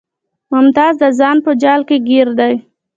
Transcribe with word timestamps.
ممتاز 0.51 0.93
د 1.01 1.05
ځان 1.19 1.37
په 1.45 1.51
جال 1.61 1.81
کې 1.89 1.97
ګیر 2.07 2.27
دی 2.39 2.53